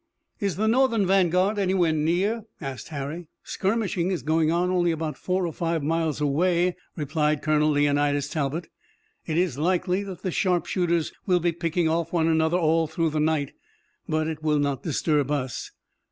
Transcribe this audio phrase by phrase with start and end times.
[0.39, 3.27] "Is the Northern vanguard anywhere near?" asked Harry.
[3.43, 8.67] "Skirmishing is going on only four or five miles away," replied Colonel Leonidas Talbot.
[9.27, 13.11] "It is likely that the sharp shooters will be picking off one another all through
[13.11, 13.51] the night,
[14.09, 15.69] but it will not disturb us.